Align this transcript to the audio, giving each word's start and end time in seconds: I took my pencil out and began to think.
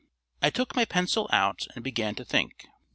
I 0.41 0.49
took 0.49 0.75
my 0.75 0.83
pencil 0.83 1.29
out 1.31 1.67
and 1.75 1.83
began 1.83 2.15
to 2.15 2.25
think. 2.25 2.65